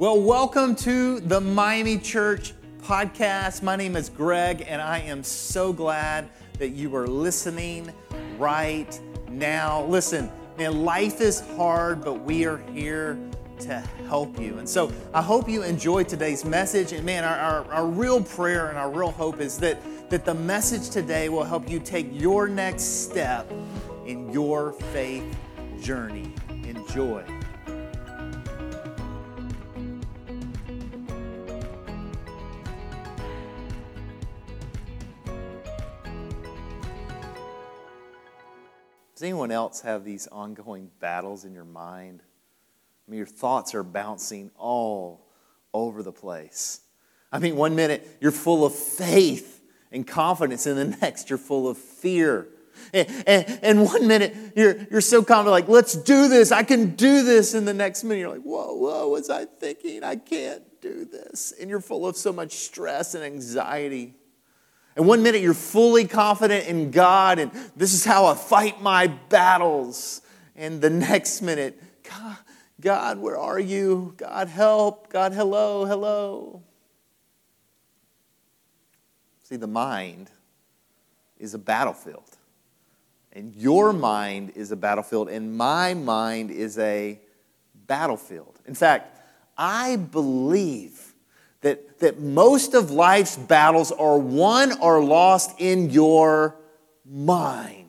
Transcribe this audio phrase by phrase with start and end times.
[0.00, 3.62] Well, welcome to the Miami Church podcast.
[3.62, 7.92] My name is Greg, and I am so glad that you are listening
[8.38, 8.98] right
[9.28, 9.84] now.
[9.84, 13.18] Listen, man, life is hard, but we are here
[13.58, 13.78] to
[14.08, 14.56] help you.
[14.56, 16.92] And so I hope you enjoy today's message.
[16.92, 20.32] And man, our, our, our, real prayer and our real hope is that, that the
[20.32, 23.52] message today will help you take your next step
[24.06, 25.26] in your faith
[25.82, 26.32] journey.
[26.48, 27.22] Enjoy.
[39.20, 42.22] Does anyone else have these ongoing battles in your mind?
[43.06, 45.26] I mean, your thoughts are bouncing all
[45.74, 46.80] over the place.
[47.30, 49.60] I mean, one minute you're full of faith
[49.92, 52.48] and confidence, and the next you're full of fear.
[52.94, 56.96] And, and, and, one minute you're, you're so confident, like, let's do this, I can
[56.96, 57.52] do this.
[57.52, 60.02] And the next minute you're like, whoa, whoa, was I thinking?
[60.02, 61.52] I can't do this.
[61.60, 64.14] And you're full of so much stress and anxiety.
[65.00, 69.06] And one minute you're fully confident in God and this is how I fight my
[69.06, 70.20] battles.
[70.54, 72.36] And the next minute, God,
[72.82, 74.12] God, where are you?
[74.18, 75.08] God, help.
[75.08, 76.62] God, hello, hello.
[79.44, 80.30] See, the mind
[81.38, 82.36] is a battlefield.
[83.32, 87.18] And your mind is a battlefield, and my mind is a
[87.86, 88.58] battlefield.
[88.66, 89.18] In fact,
[89.56, 91.09] I believe
[91.62, 96.56] that, that most of life's battles are won or lost in your
[97.04, 97.88] mind.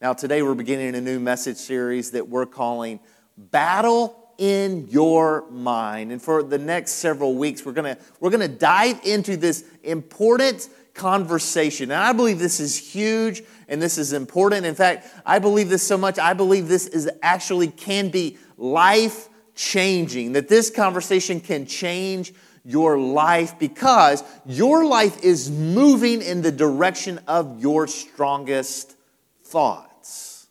[0.00, 3.00] Now, today we're beginning a new message series that we're calling
[3.36, 6.12] Battle in Your Mind.
[6.12, 11.90] And for the next several weeks, we're gonna, we're to dive into this important conversation.
[11.90, 14.64] And I believe this is huge and this is important.
[14.66, 19.28] In fact, I believe this so much, I believe this is actually can be life
[19.54, 22.32] changing, that this conversation can change
[22.66, 28.96] your life because your life is moving in the direction of your strongest
[29.44, 30.48] thoughts.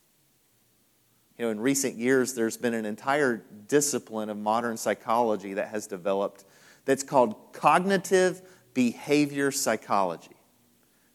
[1.36, 5.86] You know, in recent years, there's been an entire discipline of modern psychology that has
[5.86, 6.44] developed
[6.86, 8.40] that's called cognitive
[8.72, 10.36] behavior psychology.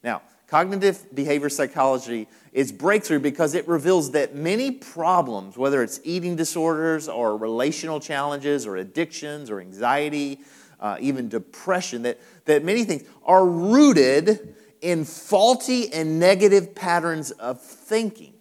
[0.04, 6.36] Now, cognitive behavior psychology is breakthrough because it reveals that many problems, whether it's eating
[6.36, 10.42] disorders or relational challenges or addictions or anxiety,
[10.82, 17.62] uh, even depression, that, that many things are rooted in faulty and negative patterns of
[17.62, 18.34] thinking.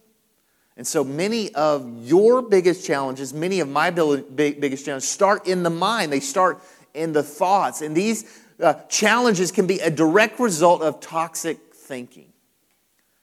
[0.77, 5.71] And so many of your biggest challenges, many of my biggest challenges start in the
[5.71, 6.11] mind.
[6.11, 6.63] They start
[6.95, 7.83] in the thoughts.
[7.83, 12.33] And these uh, challenges can be a direct result of toxic thinking.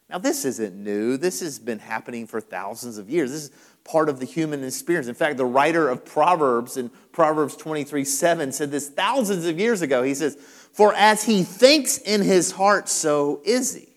[0.10, 1.18] Now, this isn't new.
[1.18, 3.32] This has been happening for thousands of years.
[3.32, 3.52] This is
[3.88, 5.08] part of the human experience.
[5.08, 9.82] In fact, the writer of Proverbs in Proverbs 23 7 said this thousands of years
[9.82, 10.04] ago.
[10.04, 10.36] He says,
[10.74, 13.88] For as he thinks in his heart, so is he.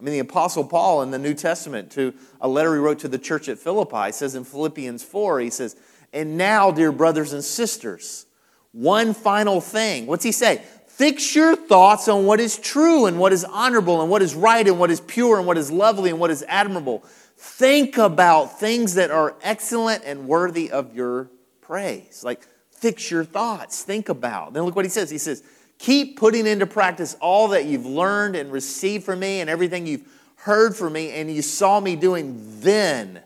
[0.00, 3.08] I mean, the Apostle Paul in the New Testament, to a letter he wrote to
[3.08, 5.76] the church at Philippi, says in Philippians 4, he says,
[6.12, 8.26] And now, dear brothers and sisters,
[8.72, 10.06] one final thing.
[10.06, 10.62] What's he say?
[10.88, 14.66] Fix your thoughts on what is true and what is honorable and what is right
[14.66, 17.04] and what is pure and what is lovely and what is admirable
[17.46, 22.24] Think about things that are excellent and worthy of your praise.
[22.24, 23.82] Like, fix your thoughts.
[23.82, 24.54] Think about.
[24.54, 25.10] Then look what he says.
[25.10, 25.44] He says,
[25.78, 30.08] Keep putting into practice all that you've learned and received from me and everything you've
[30.36, 32.60] heard from me and you saw me doing.
[32.60, 33.20] Then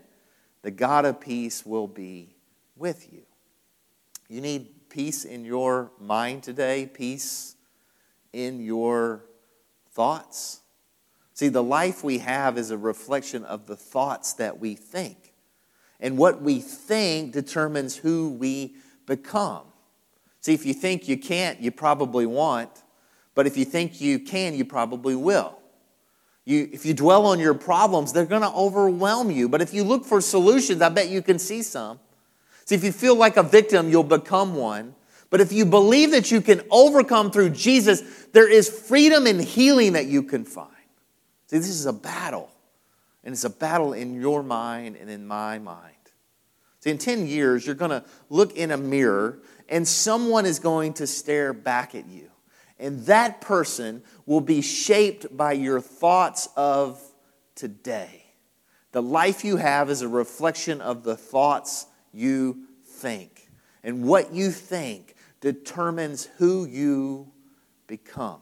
[0.62, 2.34] the God of peace will be
[2.76, 3.22] with you.
[4.28, 7.54] You need peace in your mind today, peace
[8.32, 9.24] in your
[9.92, 10.60] thoughts.
[11.38, 15.34] See, the life we have is a reflection of the thoughts that we think.
[16.00, 18.74] And what we think determines who we
[19.06, 19.62] become.
[20.40, 22.82] See, if you think you can't, you probably won't.
[23.36, 25.56] But if you think you can, you probably will.
[26.44, 29.48] You, if you dwell on your problems, they're going to overwhelm you.
[29.48, 32.00] But if you look for solutions, I bet you can see some.
[32.64, 34.92] See, if you feel like a victim, you'll become one.
[35.30, 38.02] But if you believe that you can overcome through Jesus,
[38.32, 40.72] there is freedom and healing that you can find.
[41.48, 42.50] See, this is a battle.
[43.24, 45.94] And it's a battle in your mind and in my mind.
[46.80, 50.94] See, in 10 years, you're going to look in a mirror and someone is going
[50.94, 52.30] to stare back at you.
[52.78, 57.02] And that person will be shaped by your thoughts of
[57.54, 58.24] today.
[58.92, 63.48] The life you have is a reflection of the thoughts you think.
[63.82, 67.32] And what you think determines who you
[67.86, 68.40] become.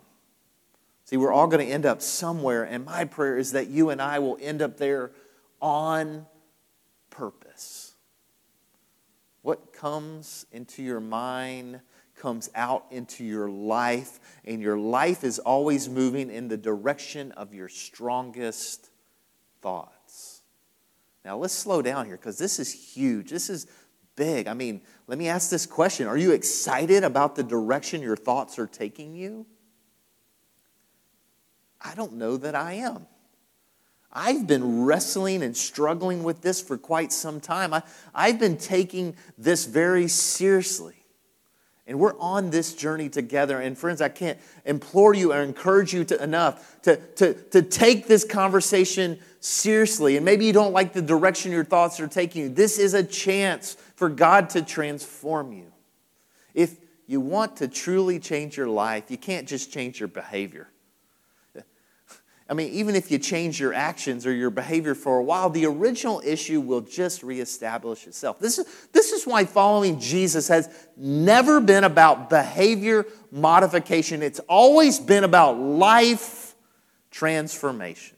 [1.06, 4.02] See, we're all going to end up somewhere, and my prayer is that you and
[4.02, 5.12] I will end up there
[5.62, 6.26] on
[7.10, 7.94] purpose.
[9.42, 11.80] What comes into your mind
[12.16, 17.54] comes out into your life, and your life is always moving in the direction of
[17.54, 18.90] your strongest
[19.62, 20.42] thoughts.
[21.24, 23.30] Now, let's slow down here because this is huge.
[23.30, 23.68] This is
[24.16, 24.48] big.
[24.48, 28.58] I mean, let me ask this question Are you excited about the direction your thoughts
[28.58, 29.46] are taking you?
[31.86, 33.06] I don't know that I am.
[34.12, 37.72] I've been wrestling and struggling with this for quite some time.
[37.72, 37.82] I,
[38.14, 40.94] I've been taking this very seriously.
[41.86, 43.60] And we're on this journey together.
[43.60, 48.08] And friends, I can't implore you or encourage you to, enough to, to, to take
[48.08, 50.16] this conversation seriously.
[50.16, 52.48] And maybe you don't like the direction your thoughts are taking you.
[52.48, 55.70] This is a chance for God to transform you.
[56.54, 56.74] If
[57.06, 60.68] you want to truly change your life, you can't just change your behavior.
[62.48, 65.66] I mean, even if you change your actions or your behavior for a while, the
[65.66, 68.38] original issue will just reestablish itself.
[68.38, 75.00] This is, this is why following Jesus has never been about behavior modification, it's always
[75.00, 76.54] been about life
[77.10, 78.16] transformation.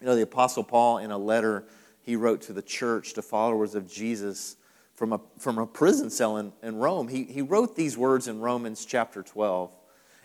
[0.00, 1.64] You know, the Apostle Paul, in a letter
[2.00, 4.56] he wrote to the church, to followers of Jesus
[4.94, 8.40] from a, from a prison cell in, in Rome, he, he wrote these words in
[8.40, 9.74] Romans chapter 12.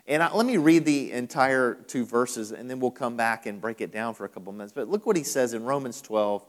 [0.07, 3.62] And I, let me read the entire two verses, and then we'll come back and
[3.62, 4.74] break it down for a couple minutes.
[4.74, 6.44] But look what he says in Romans 12,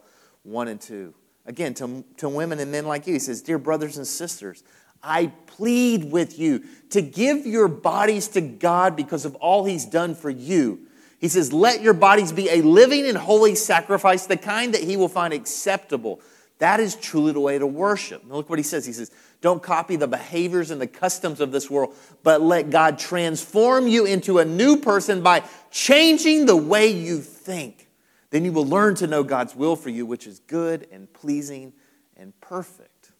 [0.45, 1.15] 1 and 2.
[1.45, 4.63] Again, to, to women and men like you, he says, Dear brothers and sisters,
[5.03, 10.15] I plead with you to give your bodies to God because of all he's done
[10.15, 10.87] for you.
[11.19, 14.97] He says, Let your bodies be a living and holy sacrifice, the kind that he
[14.97, 16.21] will find acceptable.
[16.63, 18.25] That is truly the way to worship.
[18.25, 18.87] Now look what he says.
[18.87, 19.11] He says,
[19.41, 21.93] don't copy the behaviors and the customs of this world,
[22.23, 25.43] but let God transform you into a new person by
[25.73, 27.89] changing the way you think.
[28.31, 31.73] Then you will learn to know God's will for you, which is good and pleasing
[32.17, 33.11] and perfect.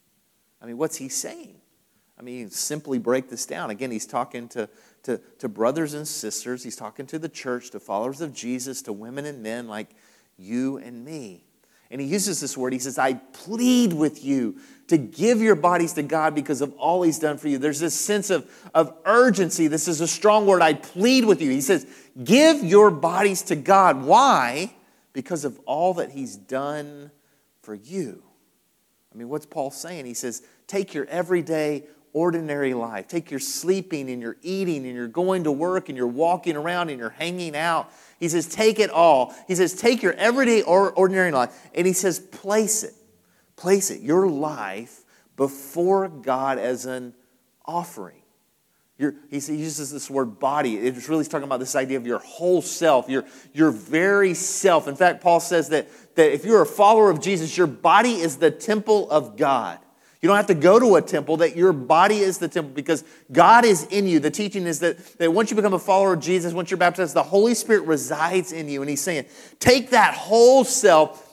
[0.61, 1.57] I mean, what's he saying?
[2.17, 3.71] I mean, simply break this down.
[3.71, 4.69] Again, he's talking to,
[5.03, 8.93] to, to brothers and sisters, he's talking to the church, to followers of Jesus, to
[8.93, 9.89] women and men like
[10.39, 11.43] you and me.
[11.93, 12.73] And he uses this word.
[12.73, 14.57] He says, I plead with you
[14.89, 17.59] to give your bodies to God because of all he's done for you.
[17.59, 19.67] There's this sense of, of urgency.
[19.67, 20.63] This is a strong word.
[20.63, 21.51] I plead with you.
[21.51, 21.87] He says,
[22.25, 24.05] Give your bodies to God.
[24.05, 24.75] Why?
[25.13, 27.11] Because of all that he's done
[27.61, 28.23] for you.
[29.15, 30.07] I mean, what's Paul saying?
[30.07, 33.09] He says, Take your everyday, ordinary life.
[33.09, 36.91] Take your sleeping and your eating and you're going to work and you're walking around
[36.91, 37.91] and you're hanging out
[38.23, 39.35] he says, take it all.
[39.49, 42.95] He says, take your everyday or ordinary life, and he says, place it.
[43.57, 45.01] Place it, your life,
[45.37, 47.15] before God as an
[47.67, 48.23] offering.
[48.97, 50.77] He uses this word body.
[50.77, 54.87] It's really talking about this idea of your whole self, your, your very self.
[54.87, 58.37] In fact, Paul says that, that if you're a follower of Jesus, your body is
[58.37, 59.81] the temple of God.
[60.23, 63.03] You don't have to go to a temple, that your body is the temple because
[63.33, 64.21] God is in you.
[64.21, 67.15] The teaching is that, that once you become a follower of Jesus, once you're baptized,
[67.15, 68.83] the Holy Spirit resides in you.
[68.83, 69.27] And He's saying,
[69.59, 71.29] take that whole self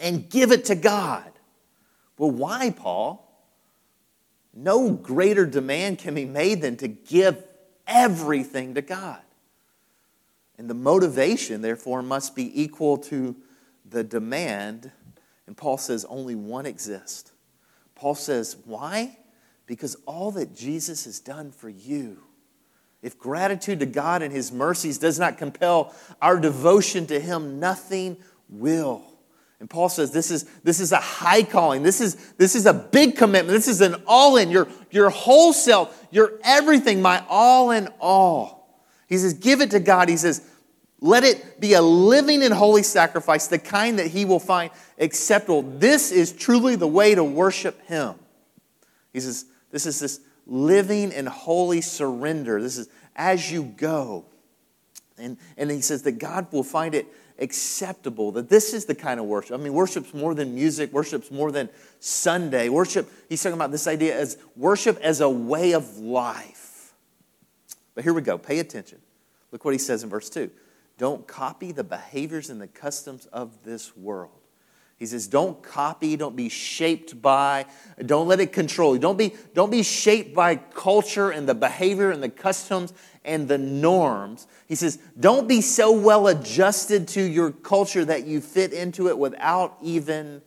[0.00, 1.30] and give it to God.
[2.16, 3.22] Well, why, Paul?
[4.54, 7.44] No greater demand can be made than to give
[7.86, 9.20] everything to God.
[10.56, 13.36] And the motivation, therefore, must be equal to
[13.84, 14.90] the demand.
[15.46, 17.32] And Paul says only one exists
[17.96, 19.18] Paul says, Why?
[19.66, 22.18] Because all that Jesus has done for you.
[23.02, 28.16] If gratitude to God and His mercies does not compel our devotion to Him, nothing
[28.48, 29.02] will.
[29.58, 31.82] And Paul says this is, this is a high calling.
[31.82, 33.56] This is, this is a big commitment.
[33.56, 38.84] This is an all in, your, your whole self, your everything, my all in all.
[39.08, 40.08] He says, Give it to God.
[40.08, 40.46] He says,
[41.06, 45.62] let it be a living and holy sacrifice, the kind that he will find acceptable.
[45.62, 48.16] This is truly the way to worship him.
[49.12, 52.60] He says, This is this living and holy surrender.
[52.60, 54.26] This is as you go.
[55.18, 57.06] And, and he says that God will find it
[57.38, 59.58] acceptable, that this is the kind of worship.
[59.58, 61.68] I mean, worship's more than music, worship's more than
[62.00, 62.68] Sunday.
[62.68, 66.94] Worship, he's talking about this idea as worship as a way of life.
[67.94, 68.98] But here we go, pay attention.
[69.52, 70.50] Look what he says in verse 2.
[70.98, 74.30] Don't copy the behaviors and the customs of this world.
[74.98, 77.66] He says, don't copy, don't be shaped by,
[78.06, 78.98] don't let it control you.
[78.98, 83.58] Don't be, don't be shaped by culture and the behavior and the customs and the
[83.58, 84.46] norms.
[84.66, 89.18] He says, don't be so well adjusted to your culture that you fit into it
[89.18, 90.40] without even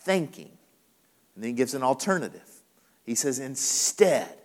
[0.00, 0.50] thinking.
[1.36, 2.50] And then he gives an alternative.
[3.06, 4.37] He says, instead,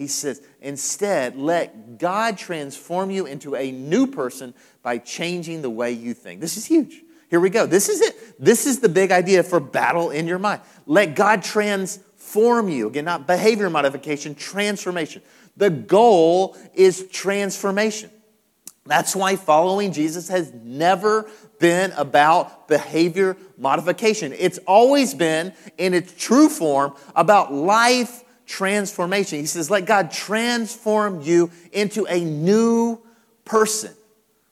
[0.00, 5.92] he says, instead, let God transform you into a new person by changing the way
[5.92, 6.40] you think.
[6.40, 7.02] This is huge.
[7.28, 7.66] Here we go.
[7.66, 8.42] This is it.
[8.42, 10.62] This is the big idea for battle in your mind.
[10.86, 12.88] Let God transform you.
[12.88, 15.20] Again, not behavior modification, transformation.
[15.58, 18.10] The goal is transformation.
[18.86, 21.28] That's why following Jesus has never
[21.58, 24.32] been about behavior modification.
[24.32, 29.38] It's always been, in its true form, about life transformation.
[29.38, 33.00] He says, Let God transform you into a new
[33.44, 33.94] person.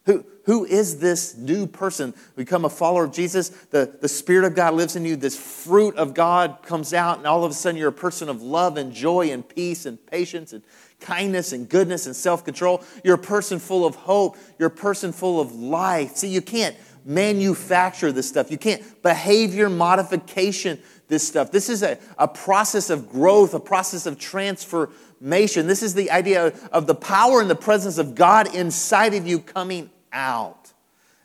[0.07, 2.15] Who, who is this new person?
[2.37, 3.49] Become a follower of Jesus.
[3.49, 5.17] The, the Spirit of God lives in you.
[5.17, 8.41] This fruit of God comes out, and all of a sudden you're a person of
[8.41, 10.63] love and joy and peace and patience and
[11.01, 12.83] kindness and goodness and self control.
[13.05, 14.37] You're a person full of hope.
[14.59, 16.17] You're a person full of life.
[16.17, 20.79] See, you can't manufacture this stuff, you can't behavior modification
[21.09, 21.51] this stuff.
[21.51, 25.67] This is a, a process of growth, a process of transformation.
[25.67, 29.41] This is the idea of the power and the presence of God inside of you
[29.41, 30.73] coming out.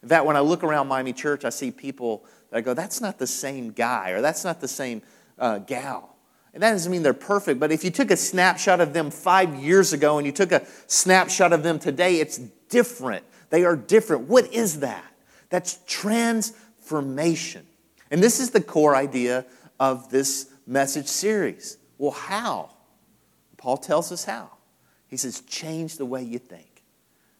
[0.01, 3.01] In fact, when I look around Miami Church, I see people that I go, that's
[3.01, 5.01] not the same guy or that's not the same
[5.39, 6.15] uh, gal.
[6.53, 9.55] And that doesn't mean they're perfect, but if you took a snapshot of them five
[9.55, 12.37] years ago and you took a snapshot of them today, it's
[12.69, 13.25] different.
[13.49, 14.27] They are different.
[14.27, 15.12] What is that?
[15.53, 17.67] That's transformation.
[18.09, 19.45] And this is the core idea
[19.79, 21.77] of this message series.
[21.99, 22.71] Well, how?
[23.57, 24.49] Paul tells us how.
[25.07, 26.81] He says, change the way you think.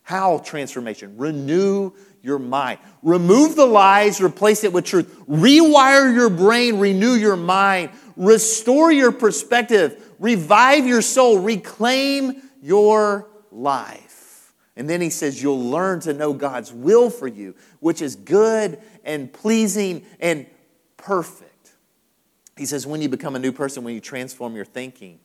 [0.04, 1.18] How transformation?
[1.18, 2.78] Renew your mind.
[3.02, 5.26] Remove the lies, replace it with truth.
[5.28, 14.13] Rewire your brain, renew your mind restore your perspective, revive your soul, reclaim your life.
[14.76, 18.80] And then he says, You'll learn to know God's will for you, which is good
[19.04, 20.46] and pleasing and
[20.98, 21.74] perfect.
[22.58, 25.20] He says, When you become a new person, when you transform your thinking,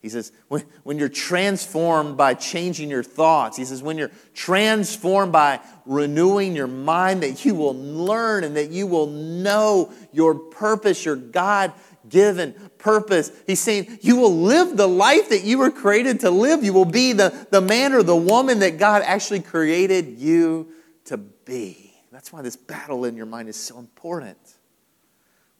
[0.00, 5.32] he says, when, when you're transformed by changing your thoughts, he says, when you're transformed
[5.32, 11.04] by renewing your mind, that you will learn and that you will know your purpose,
[11.04, 11.72] your God
[12.08, 13.30] given purpose.
[13.46, 16.64] He's saying you will live the life that you were created to live.
[16.64, 20.72] You will be the, the man or the woman that God actually created you
[21.06, 21.94] to be.
[22.12, 24.38] That's why this battle in your mind is so important.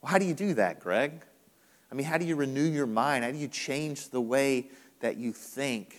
[0.01, 1.23] Well, how do you do that, Greg?
[1.91, 3.25] I mean, how do you renew your mind?
[3.25, 5.99] How do you change the way that you think?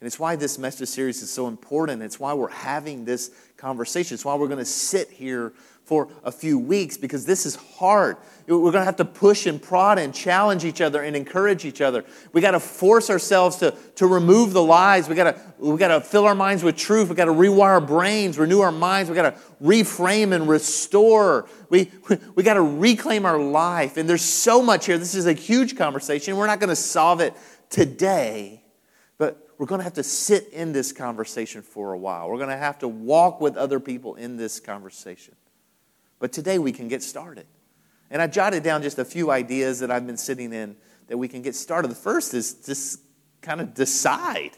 [0.00, 2.02] And it's why this message series is so important.
[2.02, 4.14] It's why we're having this conversation.
[4.14, 5.54] It's why we're going to sit here
[5.86, 8.16] for a few weeks because this is hard.
[8.48, 11.80] We're going to have to push and prod and challenge each other and encourage each
[11.80, 12.04] other.
[12.32, 15.08] We got to force ourselves to, to remove the lies.
[15.08, 17.08] We got to we got to fill our minds with truth.
[17.08, 19.08] We got to rewire our brains, renew our minds.
[19.08, 21.48] We got to reframe and restore.
[21.70, 21.92] We
[22.34, 23.96] we got to reclaim our life.
[23.96, 24.98] And there's so much here.
[24.98, 26.36] This is a huge conversation.
[26.36, 27.32] We're not going to solve it
[27.70, 28.62] today,
[29.58, 32.28] we're going to have to sit in this conversation for a while.
[32.28, 35.34] We're going to have to walk with other people in this conversation.
[36.18, 37.46] But today we can get started.
[38.10, 40.76] And I jotted down just a few ideas that I've been sitting in
[41.08, 41.90] that we can get started.
[41.90, 43.00] The first is just
[43.40, 44.52] kind of decide.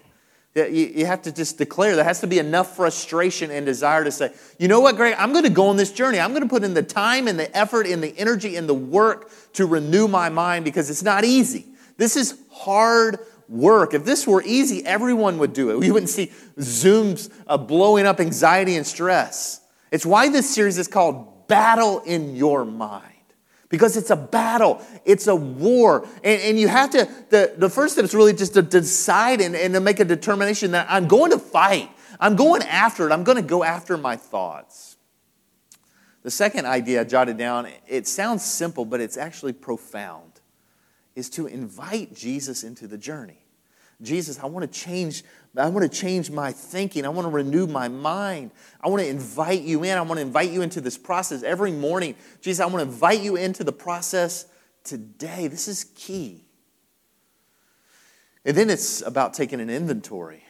[0.55, 1.95] You have to just declare.
[1.95, 5.33] There has to be enough frustration and desire to say, you know what, Greg, I'm
[5.33, 6.19] going to go on this journey.
[6.19, 8.75] I'm going to put in the time and the effort and the energy and the
[8.75, 11.67] work to renew my mind because it's not easy.
[11.97, 13.95] This is hard work.
[13.95, 15.79] If this were easy, everyone would do it.
[15.79, 19.61] We wouldn't see Zooms uh, blowing up anxiety and stress.
[19.91, 23.05] It's why this series is called battle in your mind
[23.69, 26.07] because it's a battle, it's a war.
[26.25, 29.55] And, and you have to, the, the first step is really just to decide and,
[29.55, 31.91] and to make a determination that I'm going to fight.
[32.21, 33.13] I'm going after it.
[33.13, 34.97] I'm going to go after my thoughts.
[36.23, 40.38] The second idea I jotted down, it sounds simple, but it's actually profound,
[41.19, 43.45] is to invite Jesus into the journey.
[44.01, 45.25] Jesus, I want to change
[45.57, 47.05] I want to change my thinking.
[47.05, 48.53] I want to renew my mind.
[48.81, 49.99] I want to invite you in.
[49.99, 52.15] I want to invite you into this process every morning.
[52.41, 54.47] Jesus, I want to invite you into the process
[54.85, 55.49] today.
[55.49, 56.45] This is key.
[58.45, 60.45] And then it's about taking an inventory.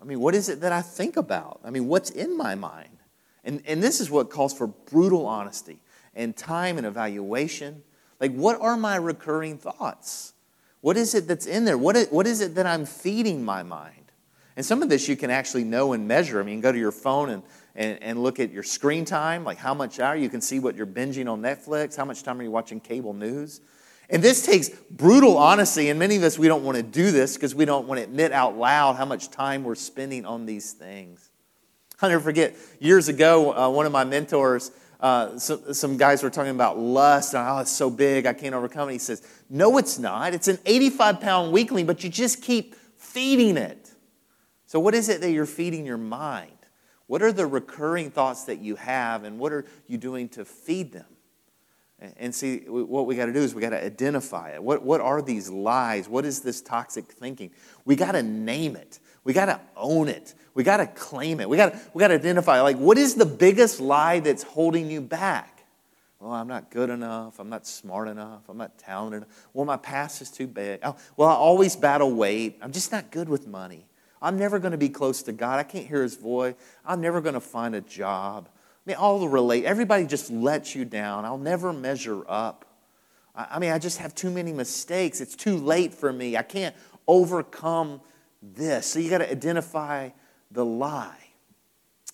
[0.00, 1.60] I mean, what is it that I think about?
[1.64, 2.98] I mean, what's in my mind?
[3.42, 5.80] And, and this is what calls for brutal honesty
[6.14, 7.82] and time and evaluation.
[8.20, 10.32] Like, what are my recurring thoughts?
[10.80, 11.78] What is it that's in there?
[11.78, 14.12] What is, what is it that I'm feeding my mind?
[14.56, 16.40] And some of this you can actually know and measure.
[16.40, 17.42] I mean, go to your phone and,
[17.74, 20.14] and, and look at your screen time, like how much hour.
[20.14, 23.14] You can see what you're binging on Netflix, how much time are you watching cable
[23.14, 23.60] news.
[24.10, 27.34] And this takes brutal honesty, and many of us, we don't want to do this
[27.34, 30.72] because we don't want to admit out loud how much time we're spending on these
[30.72, 31.30] things.
[32.02, 34.70] I'll never forget, years ago, uh, one of my mentors,
[35.04, 38.54] uh, so, some guys were talking about lust, and oh, it's so big, I can't
[38.54, 38.92] overcome it.
[38.92, 40.32] He says, No, it's not.
[40.32, 43.90] It's an 85 pound weakling, but you just keep feeding it.
[44.64, 46.56] So, what is it that you're feeding your mind?
[47.06, 50.92] What are the recurring thoughts that you have, and what are you doing to feed
[50.92, 51.04] them?
[52.16, 54.62] And see, what we got to do is we got to identify it.
[54.62, 56.08] What, what are these lies?
[56.08, 57.50] What is this toxic thinking?
[57.84, 59.00] We got to name it.
[59.24, 60.34] We got to own it.
[60.54, 61.48] We got to claim it.
[61.48, 65.54] We got we to identify like what is the biggest lie that's holding you back?
[66.20, 67.38] Well, I'm not good enough.
[67.38, 68.48] I'm not smart enough.
[68.48, 69.46] I'm not talented enough.
[69.52, 70.80] Well, my past is too big.
[70.82, 72.56] Oh, well, I always battle weight.
[72.62, 73.86] I'm just not good with money.
[74.22, 75.58] I'm never going to be close to God.
[75.58, 76.54] I can't hear His voice.
[76.86, 78.48] I'm never going to find a job.
[78.54, 79.64] I mean, all the relate.
[79.66, 81.26] Everybody just lets you down.
[81.26, 82.64] I'll never measure up.
[83.34, 85.20] I, I mean, I just have too many mistakes.
[85.20, 86.38] It's too late for me.
[86.38, 86.74] I can't
[87.06, 88.00] overcome
[88.52, 88.86] this.
[88.86, 90.10] So you got to identify
[90.50, 91.16] the lie.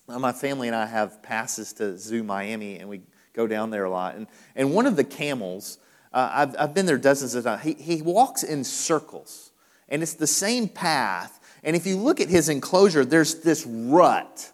[0.07, 3.01] Now, my family and I have passes to Zoo Miami, and we
[3.33, 4.15] go down there a lot.
[4.15, 5.77] And, and one of the camels,
[6.11, 9.51] uh, I've, I've been there dozens of times, he, he walks in circles,
[9.87, 11.39] and it's the same path.
[11.63, 14.51] And if you look at his enclosure, there's this rut.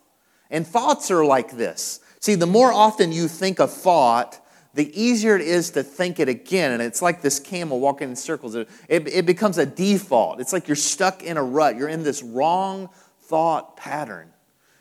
[0.49, 2.01] And thoughts are like this.
[2.19, 4.39] See, the more often you think a thought,
[4.77, 6.71] the easier it is to think it again.
[6.71, 8.53] And it's like this camel walking in circles.
[8.53, 10.39] It, it, it becomes a default.
[10.39, 11.75] It's like you're stuck in a rut.
[11.75, 12.89] You're in this wrong
[13.21, 14.31] thought pattern.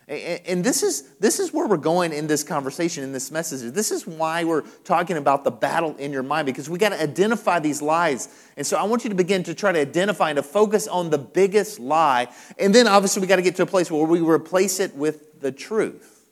[0.07, 3.73] And this is, this is where we're going in this conversation, in this message.
[3.73, 7.03] This is why we're talking about the battle in your mind, because we got to
[7.03, 8.29] identify these lies.
[8.57, 11.11] And so I want you to begin to try to identify and to focus on
[11.11, 12.29] the biggest lie.
[12.57, 15.41] And then obviously we got to get to a place where we replace it with
[15.41, 16.29] the truth.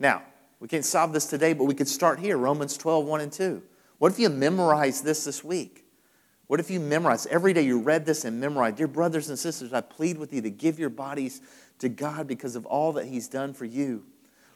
[0.00, 0.22] Now,
[0.60, 3.62] we can't solve this today, but we could start here Romans 12, 1 and 2.
[3.98, 5.84] What if you memorize this this week?
[6.46, 8.74] What if you memorize every day you read this and memorize.
[8.74, 11.40] Dear brothers and sisters, I plead with you to give your bodies
[11.78, 14.04] to God because of all that He's done for you.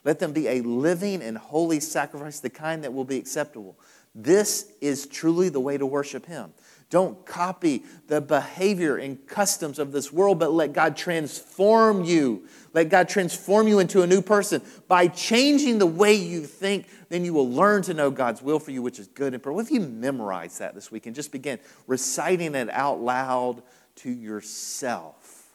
[0.03, 3.79] Let them be a living and holy sacrifice, the kind that will be acceptable.
[4.15, 6.53] This is truly the way to worship Him.
[6.89, 12.47] Don't copy the behavior and customs of this world, but let God transform you.
[12.73, 14.61] Let God transform you into a new person.
[14.87, 18.71] By changing the way you think, then you will learn to know God's will for
[18.71, 19.55] you, which is good and perfect.
[19.55, 23.63] What if you memorize that this week and just begin reciting it out loud
[23.97, 25.49] to yourself?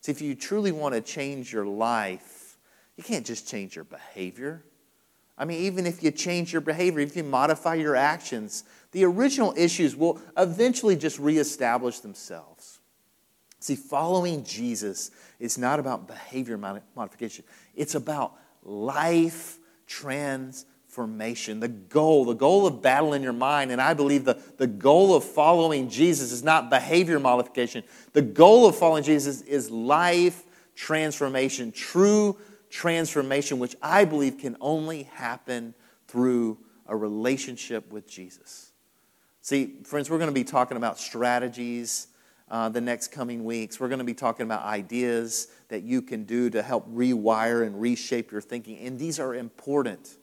[0.00, 2.56] See, if you truly want to change your life,
[2.96, 4.64] you can't just change your behavior.
[5.36, 9.52] I mean, even if you change your behavior, if you modify your actions, the original
[9.56, 12.78] issues will eventually just reestablish themselves.
[13.58, 17.44] See, following Jesus is not about behavior modification,
[17.74, 21.60] it's about life transformation.
[21.60, 25.16] The goal, the goal of battle in your mind, and I believe the, the goal
[25.16, 27.82] of following Jesus is not behavior modification.
[28.12, 30.44] The goal of following Jesus is life
[30.76, 32.36] transformation, true
[32.74, 35.74] transformation, which I believe can only happen
[36.08, 36.58] through
[36.88, 38.72] a relationship with Jesus.
[39.42, 42.08] See, friends, we're going to be talking about strategies
[42.50, 43.78] uh, the next coming weeks.
[43.78, 47.80] We're going to be talking about ideas that you can do to help rewire and
[47.80, 48.78] reshape your thinking.
[48.78, 50.16] And these are important.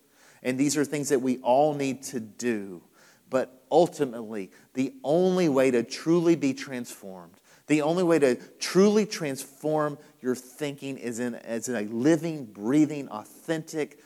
[0.43, 2.81] And these are things that we all need to do.
[3.29, 7.35] But ultimately, the only way to truly be transformed,
[7.71, 13.07] the only way to truly transform your thinking is in, is in a living, breathing,
[13.07, 13.97] authentic,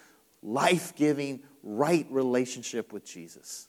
[0.43, 3.67] life giving, right relationship with Jesus.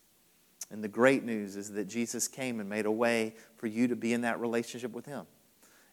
[0.70, 3.96] And the great news is that Jesus came and made a way for you to
[3.96, 5.24] be in that relationship with Him.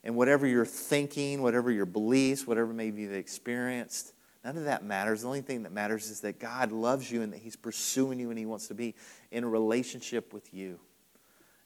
[0.04, 4.12] And whatever you're thinking, whatever your beliefs, whatever maybe you've experienced,
[4.44, 5.22] none of that matters.
[5.22, 8.32] The only thing that matters is that God loves you and that He's pursuing you
[8.32, 8.96] and He wants to be
[9.32, 10.82] in a relationship with you.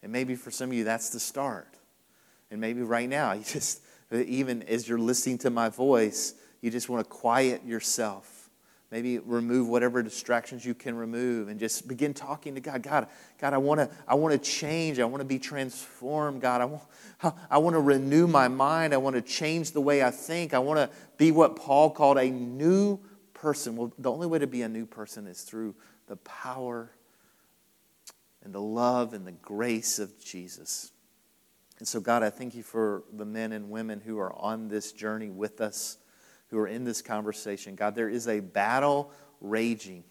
[0.04, 1.77] And maybe for some of you, that's the start.
[2.52, 3.82] And maybe right now, you just,
[4.12, 8.38] even as you're listening to my voice, you just want to quiet yourself
[8.90, 12.82] Maybe remove whatever distractions you can remove and just begin talking to God.
[12.82, 13.08] God,
[13.38, 15.00] God, I want to I want to change.
[15.00, 16.40] I want to be transformed.
[16.40, 16.84] God, I want,
[17.50, 18.94] I want to renew my mind.
[18.94, 20.54] I want to change the way I think.
[20.54, 22.98] I want to be what Paul called a new
[23.34, 23.76] person.
[23.76, 25.76] Well, the only way to be a new person is through
[26.08, 26.90] the power
[28.42, 30.94] and the love and the grace of Jesus.
[31.80, 34.92] And so, God, I thank you for the men and women who are on this
[34.92, 35.98] journey with us
[36.50, 37.76] who are in this conversation.
[37.76, 39.12] God, there is a battle
[39.42, 40.04] raging.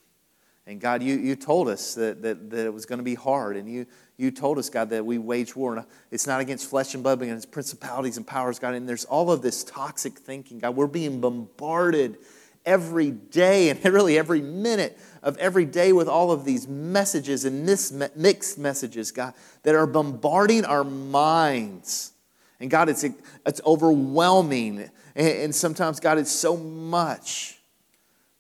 [0.67, 3.57] And God, you, you told us that, that, that it was going to be hard.
[3.57, 5.77] And you, you told us, God, that we wage war.
[5.77, 8.75] And it's not against flesh and blood, but against principalities and powers, God.
[8.75, 10.75] And there's all of this toxic thinking, God.
[10.75, 12.19] We're being bombarded
[12.67, 17.65] every day and really every minute of every day with all of these messages and
[17.65, 22.13] mixed messages, God, that are bombarding our minds.
[22.61, 23.05] And God, it's,
[23.45, 24.91] it's overwhelming.
[25.15, 27.59] And, sometimes, God, it's so much.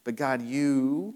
[0.04, 1.14] But God, you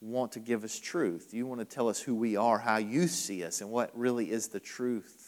[0.00, 1.32] want to give us truth.
[1.32, 4.30] You want to tell us who we are, how you see us, and what really
[4.30, 5.19] is the truth.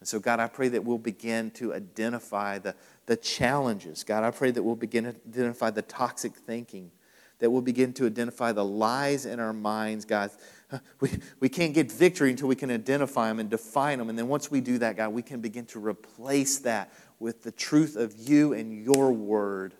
[0.00, 2.74] And so, God, I pray that we'll begin to identify the,
[3.06, 4.04] the challenges.
[4.04, 6.92] God, I pray that we'll begin to identify the toxic thinking
[7.38, 10.30] that we'll begin to identify the lies in our minds, God.
[11.00, 11.08] We,
[11.40, 14.10] we can't get victory until we can identify them and define them.
[14.10, 17.50] And then once we do that, God, we can begin to replace that with the
[17.50, 19.72] truth of you and your word.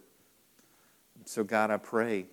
[1.27, 2.25] So, God, I pray,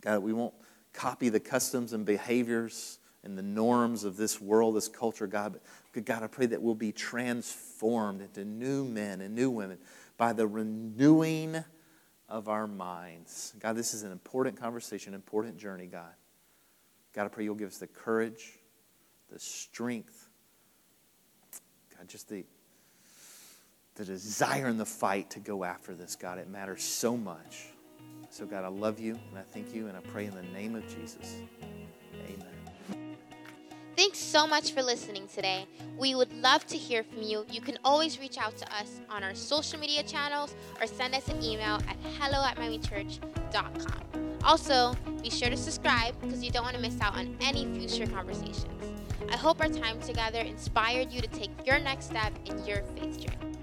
[0.00, 0.54] God, we won't
[0.94, 5.58] copy the customs and behaviors and the norms of this world, this culture, God.
[5.92, 9.78] But God, I pray that we'll be transformed into new men and new women
[10.16, 11.64] by the renewing
[12.28, 13.54] of our minds.
[13.58, 16.12] God, this is an important conversation, important journey, God.
[17.14, 18.58] God, I pray you'll give us the courage,
[19.32, 20.28] the strength,
[21.96, 22.44] God, just the,
[23.94, 26.38] the desire and the fight to go after this, God.
[26.38, 27.68] It matters so much.
[28.30, 30.74] So, God, I love you and I thank you and I pray in the name
[30.74, 31.36] of Jesus.
[32.12, 32.53] Amen.
[33.96, 35.66] Thanks so much for listening today.
[35.96, 37.46] We would love to hear from you.
[37.48, 41.28] You can always reach out to us on our social media channels or send us
[41.28, 44.38] an email at hello at miamichurch.com.
[44.42, 48.06] Also, be sure to subscribe because you don't want to miss out on any future
[48.10, 48.66] conversations.
[49.30, 53.20] I hope our time together inspired you to take your next step in your faith
[53.20, 53.53] journey.